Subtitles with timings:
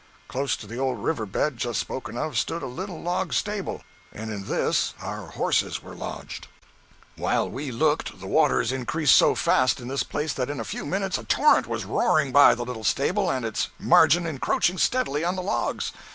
[0.27, 4.31] Close to the old river bed just spoken of, stood a little log stable, and
[4.31, 6.47] in this our horses were lodged.
[7.19, 10.59] 219.jpg (173K) While we looked, the waters increased so fast in this place that in
[10.59, 14.79] a few minutes a torrent was roaring by the little stable and its margin encroaching
[14.79, 15.91] steadily on the logs.